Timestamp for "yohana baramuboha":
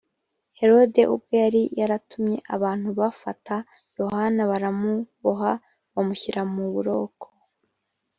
3.97-5.51